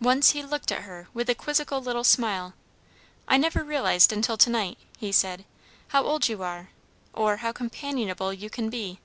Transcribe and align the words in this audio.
Once 0.00 0.30
he 0.30 0.42
looked 0.42 0.72
at 0.72 0.84
her 0.84 1.08
with 1.12 1.28
a 1.28 1.34
quizzical 1.34 1.78
little 1.82 2.04
smile. 2.04 2.54
"I 3.28 3.36
never 3.36 3.62
realised 3.62 4.10
until 4.10 4.38
to 4.38 4.48
night," 4.48 4.78
he 4.98 5.12
said, 5.12 5.44
"how 5.88 6.04
old 6.04 6.26
you 6.26 6.42
are, 6.42 6.70
or 7.12 7.36
how 7.36 7.52
companionable 7.52 8.32
you 8.32 8.48
can 8.48 8.70
be. 8.70 8.98